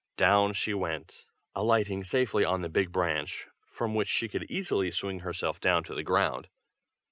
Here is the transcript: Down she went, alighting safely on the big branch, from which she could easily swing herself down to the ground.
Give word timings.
Down 0.17 0.53
she 0.53 0.73
went, 0.73 1.27
alighting 1.53 2.03
safely 2.03 2.43
on 2.43 2.63
the 2.63 2.69
big 2.69 2.91
branch, 2.91 3.45
from 3.67 3.93
which 3.93 4.07
she 4.09 4.27
could 4.27 4.49
easily 4.49 4.89
swing 4.89 5.19
herself 5.19 5.59
down 5.59 5.83
to 5.83 5.93
the 5.93 6.01
ground. 6.01 6.47